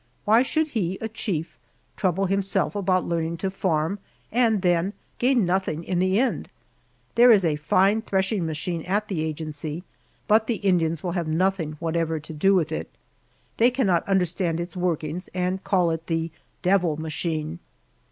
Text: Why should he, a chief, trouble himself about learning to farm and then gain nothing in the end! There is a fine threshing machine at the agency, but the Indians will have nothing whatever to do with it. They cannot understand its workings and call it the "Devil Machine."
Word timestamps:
Why 0.25 0.41
should 0.41 0.69
he, 0.69 0.97
a 0.99 1.07
chief, 1.07 1.59
trouble 1.95 2.25
himself 2.25 2.75
about 2.75 3.05
learning 3.05 3.37
to 3.37 3.51
farm 3.51 3.99
and 4.31 4.63
then 4.63 4.93
gain 5.19 5.45
nothing 5.45 5.83
in 5.83 5.99
the 5.99 6.17
end! 6.17 6.49
There 7.13 7.29
is 7.29 7.45
a 7.45 7.55
fine 7.55 8.01
threshing 8.01 8.43
machine 8.43 8.81
at 8.85 9.09
the 9.09 9.23
agency, 9.23 9.83
but 10.27 10.47
the 10.47 10.55
Indians 10.55 11.03
will 11.03 11.11
have 11.11 11.27
nothing 11.27 11.73
whatever 11.73 12.19
to 12.19 12.33
do 12.33 12.55
with 12.55 12.71
it. 12.71 12.89
They 13.57 13.69
cannot 13.69 14.07
understand 14.09 14.59
its 14.59 14.75
workings 14.75 15.29
and 15.35 15.63
call 15.63 15.91
it 15.91 16.07
the 16.07 16.31
"Devil 16.63 16.97
Machine." 16.99 17.59